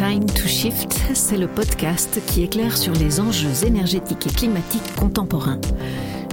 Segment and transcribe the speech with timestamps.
[0.00, 5.60] Time to Shift, c'est le podcast qui éclaire sur les enjeux énergétiques et climatiques contemporains.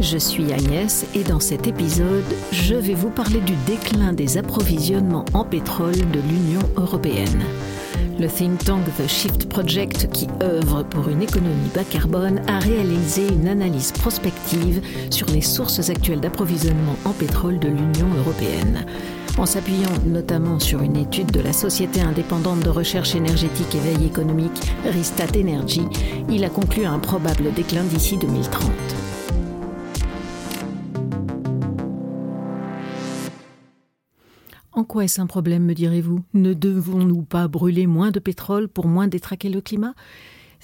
[0.00, 5.26] Je suis Agnès et dans cet épisode, je vais vous parler du déclin des approvisionnements
[5.32, 7.40] en pétrole de l'Union européenne.
[8.18, 13.28] Le think tank The Shift Project, qui œuvre pour une économie bas carbone, a réalisé
[13.28, 18.84] une analyse prospective sur les sources actuelles d'approvisionnement en pétrole de l'Union européenne.
[19.38, 24.06] En s'appuyant notamment sur une étude de la société indépendante de recherche énergétique et veille
[24.06, 24.52] économique
[24.84, 25.82] Ristat Energy,
[26.28, 28.70] il a conclu un probable déclin d'ici 2030.
[34.74, 36.20] En quoi est-ce un problème, me direz-vous?
[36.34, 39.94] Ne devons-nous pas brûler moins de pétrole pour moins détraquer le climat?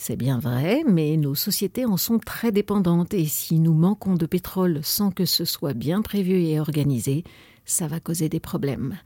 [0.00, 4.26] C'est bien vrai, mais nos sociétés en sont très dépendantes et si nous manquons de
[4.26, 7.24] pétrole sans que ce soit bien prévu et organisé,
[7.64, 8.96] ça va causer des problèmes.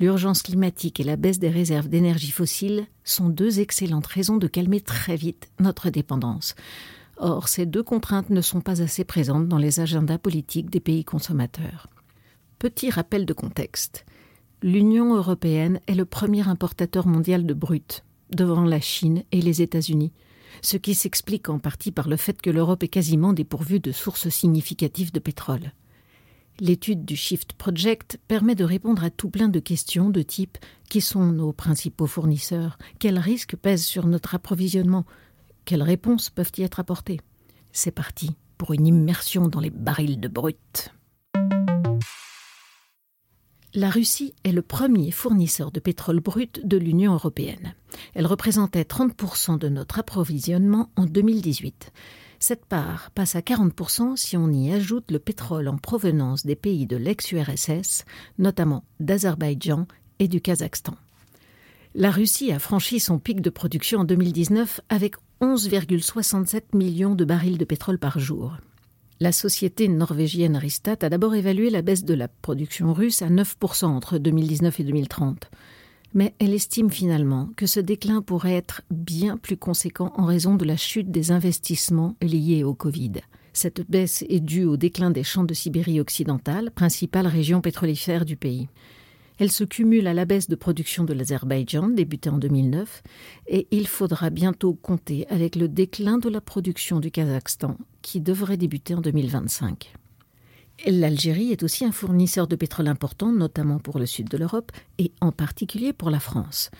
[0.00, 4.80] L'urgence climatique et la baisse des réserves d'énergie fossile sont deux excellentes raisons de calmer
[4.80, 6.54] très vite notre dépendance.
[7.18, 11.04] Or, ces deux contraintes ne sont pas assez présentes dans les agendas politiques des pays
[11.04, 11.88] consommateurs.
[12.58, 14.06] Petit rappel de contexte.
[14.62, 18.04] L'Union européenne est le premier importateur mondial de brut,
[18.34, 20.12] devant la Chine et les États-Unis
[20.62, 24.28] ce qui s'explique en partie par le fait que l'Europe est quasiment dépourvue de sources
[24.28, 25.72] significatives de pétrole.
[26.60, 30.58] L'étude du Shift Project permet de répondre à tout plein de questions de type
[30.90, 35.06] qui sont nos principaux fournisseurs, quels risques pèsent sur notre approvisionnement,
[35.64, 37.20] quelles réponses peuvent y être apportées?
[37.72, 40.92] C'est parti pour une immersion dans les barils de brut.
[43.72, 47.74] La Russie est le premier fournisseur de pétrole brut de l'Union européenne.
[48.14, 51.92] Elle représentait 30% de notre approvisionnement en 2018.
[52.40, 56.86] Cette part passe à 40% si on y ajoute le pétrole en provenance des pays
[56.86, 58.06] de l'ex-URSS,
[58.38, 59.86] notamment d'Azerbaïdjan
[60.18, 60.96] et du Kazakhstan.
[61.94, 67.58] La Russie a franchi son pic de production en 2019 avec 11,67 millions de barils
[67.58, 68.56] de pétrole par jour.
[69.22, 73.84] La société norvégienne Ristat a d'abord évalué la baisse de la production russe à 9%
[73.84, 75.50] entre 2019 et 2030.
[76.14, 80.64] Mais elle estime finalement que ce déclin pourrait être bien plus conséquent en raison de
[80.64, 83.12] la chute des investissements liés au Covid.
[83.52, 88.36] Cette baisse est due au déclin des champs de Sibérie occidentale, principale région pétrolifère du
[88.36, 88.68] pays.
[89.40, 93.02] Elle se cumule à la baisse de production de l'Azerbaïdjan, débutée en 2009,
[93.46, 98.58] et il faudra bientôt compter avec le déclin de la production du Kazakhstan, qui devrait
[98.58, 99.94] débuter en 2025.
[100.86, 105.10] L'Algérie est aussi un fournisseur de pétrole important, notamment pour le sud de l'Europe et
[105.22, 106.70] en particulier pour la France.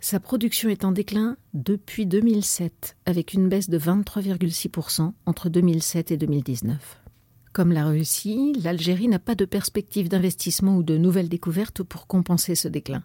[0.00, 6.16] Sa production est en déclin depuis 2007, avec une baisse de 23,6% entre 2007 et
[6.16, 7.00] 2019.
[7.58, 12.54] Comme la Russie, l'Algérie n'a pas de perspective d'investissement ou de nouvelles découvertes pour compenser
[12.54, 13.02] ce déclin.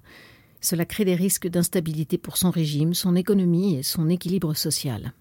[0.62, 5.14] Cela crée des risques d'instabilité pour son régime, son économie et son équilibre social.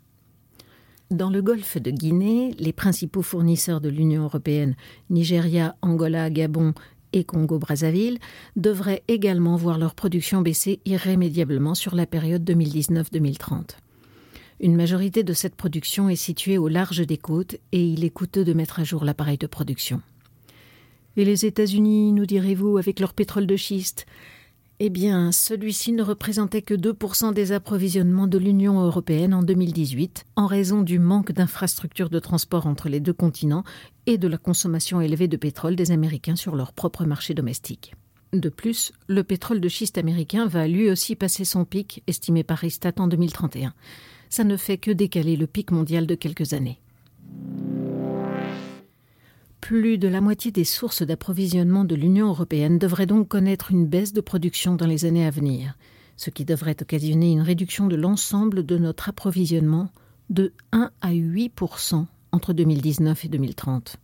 [1.10, 4.76] Dans le golfe de Guinée, les principaux fournisseurs de l'Union européenne,
[5.08, 6.74] Nigeria, Angola, Gabon
[7.14, 8.18] et Congo-Brazzaville,
[8.56, 13.78] devraient également voir leur production baisser irrémédiablement sur la période 2019-2030.
[14.62, 18.44] Une majorité de cette production est située au large des côtes et il est coûteux
[18.44, 20.00] de mettre à jour l'appareil de production.
[21.16, 24.06] Et les États-Unis, nous direz-vous, avec leur pétrole de schiste?
[24.78, 30.46] Eh bien, celui-ci ne représentait que 2% des approvisionnements de l'Union européenne en 2018, en
[30.46, 33.64] raison du manque d'infrastructures de transport entre les deux continents
[34.06, 37.94] et de la consommation élevée de pétrole des Américains sur leur propre marché domestique.
[38.32, 42.58] De plus, le pétrole de schiste américain va lui aussi passer son pic, estimé par
[42.58, 43.74] Ristat en 2031
[44.32, 46.80] ça ne fait que décaler le pic mondial de quelques années.
[49.60, 54.14] Plus de la moitié des sources d'approvisionnement de l'Union européenne devraient donc connaître une baisse
[54.14, 55.76] de production dans les années à venir,
[56.16, 59.90] ce qui devrait occasionner une réduction de l'ensemble de notre approvisionnement
[60.30, 63.96] de 1 à 8% entre 2019 et 2030.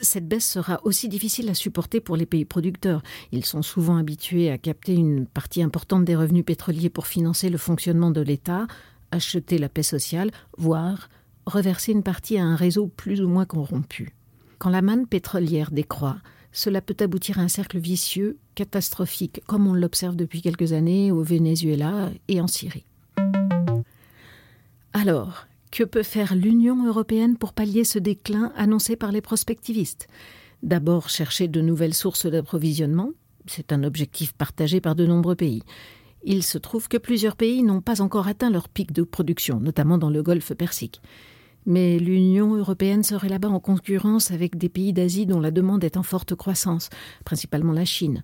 [0.00, 3.04] Cette baisse sera aussi difficile à supporter pour les pays producteurs.
[3.30, 7.58] Ils sont souvent habitués à capter une partie importante des revenus pétroliers pour financer le
[7.58, 8.66] fonctionnement de l'État,
[9.10, 11.08] acheter la paix sociale, voire
[11.46, 14.14] reverser une partie à un réseau plus ou moins corrompu.
[14.58, 16.18] Quand la manne pétrolière décroît,
[16.52, 21.22] cela peut aboutir à un cercle vicieux, catastrophique, comme on l'observe depuis quelques années au
[21.22, 22.84] Venezuela et en Syrie.
[24.92, 30.08] Alors, que peut faire l'Union européenne pour pallier ce déclin annoncé par les prospectivistes?
[30.62, 33.10] D'abord, chercher de nouvelles sources d'approvisionnement.
[33.46, 35.62] C'est un objectif partagé par de nombreux pays.
[36.24, 39.98] Il se trouve que plusieurs pays n'ont pas encore atteint leur pic de production, notamment
[39.98, 41.00] dans le golfe Persique.
[41.66, 45.96] Mais l'Union européenne serait là-bas en concurrence avec des pays d'Asie dont la demande est
[45.96, 46.88] en forte croissance,
[47.24, 48.22] principalement la Chine.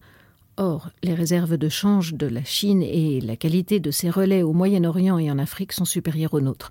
[0.56, 4.52] Or, les réserves de change de la Chine et la qualité de ses relais au
[4.52, 6.70] Moyen-Orient et en Afrique sont supérieures aux nôtres.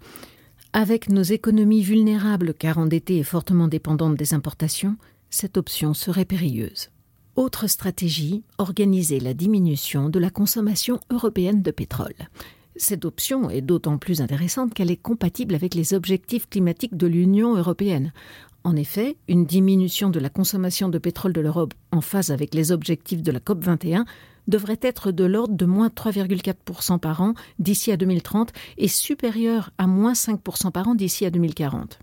[0.72, 4.98] Avec nos économies vulnérables car endettées et fortement dépendantes des importations,
[5.30, 6.90] cette option serait périlleuse.
[7.36, 12.14] Autre stratégie, organiser la diminution de la consommation européenne de pétrole.
[12.76, 17.56] Cette option est d'autant plus intéressante qu'elle est compatible avec les objectifs climatiques de l'Union
[17.56, 18.14] européenne.
[18.64, 22.72] En effet, une diminution de la consommation de pétrole de l'Europe en phase avec les
[22.72, 24.06] objectifs de la COP 21
[24.48, 29.88] devrait être de l'ordre de moins 3,4% par an d'ici à 2030 et supérieure à
[29.88, 31.98] moins 5% par an d'ici à 2040.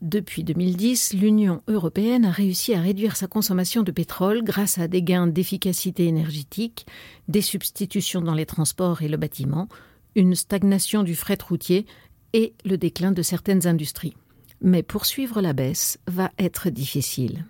[0.00, 5.02] Depuis 2010, l'Union européenne a réussi à réduire sa consommation de pétrole grâce à des
[5.02, 6.86] gains d'efficacité énergétique,
[7.28, 9.68] des substitutions dans les transports et le bâtiment,
[10.14, 11.86] une stagnation du fret routier
[12.32, 14.16] et le déclin de certaines industries.
[14.60, 17.46] Mais poursuivre la baisse va être difficile.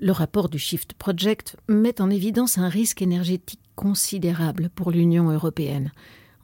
[0.00, 5.92] Le rapport du Shift Project met en évidence un risque énergétique considérable pour l'Union européenne.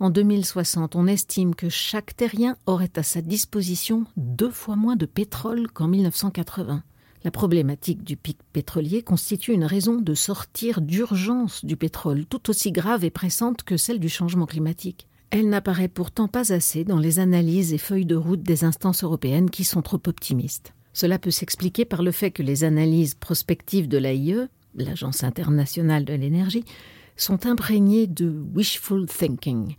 [0.01, 5.07] En 2060, on estime que chaque terrien aurait à sa disposition deux fois moins de
[5.07, 6.85] pétrole qu'en 1980.
[7.25, 12.71] La problématique du pic pétrolier constitue une raison de sortir d'urgence du pétrole, tout aussi
[12.71, 15.09] grave et pressante que celle du changement climatique.
[15.31, 19.51] Elle n'apparaît pourtant pas assez dans les analyses et feuilles de route des instances européennes
[19.51, 20.75] qui sont trop optimistes.
[20.93, 24.47] Cela peut s'expliquer par le fait que les analyses prospectives de l'AIE,
[24.77, 26.65] l'Agence internationale de l'énergie,
[27.19, 29.75] sont imprégnées de wishful thinking.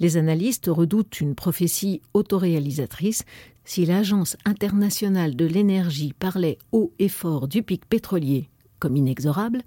[0.00, 3.24] Les analystes redoutent une prophétie autoréalisatrice
[3.64, 8.48] si l'Agence internationale de l'énergie parlait haut et fort du pic pétrolier
[8.78, 9.62] comme inexorable,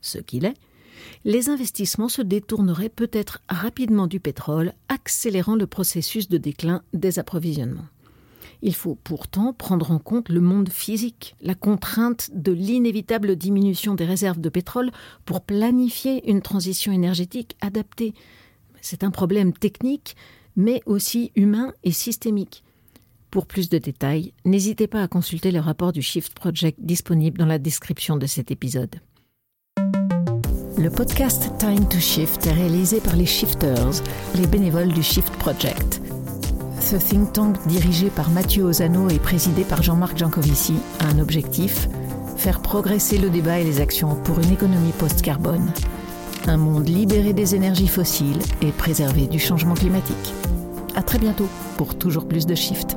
[0.00, 0.56] ce qu'il est,
[1.24, 7.86] les investissements se détourneraient peut-être rapidement du pétrole, accélérant le processus de déclin des approvisionnements.
[8.62, 14.04] Il faut pourtant prendre en compte le monde physique, la contrainte de l'inévitable diminution des
[14.04, 14.90] réserves de pétrole
[15.24, 18.14] pour planifier une transition énergétique adaptée.
[18.80, 20.16] C'est un problème technique,
[20.56, 22.64] mais aussi humain et systémique.
[23.30, 27.46] Pour plus de détails, n'hésitez pas à consulter le rapport du Shift Project disponible dans
[27.46, 28.96] la description de cet épisode.
[30.76, 34.02] Le podcast Time to Shift est réalisé par les Shifters,
[34.34, 36.00] les bénévoles du Shift Project.
[36.80, 41.88] Ce think tank dirigé par Mathieu Ozano et présidé par Jean-Marc Jancovici a un objectif
[42.36, 45.70] faire progresser le débat et les actions pour une économie post-carbone,
[46.46, 50.34] un monde libéré des énergies fossiles et préservé du changement climatique.
[50.96, 52.96] À très bientôt pour toujours plus de Shift.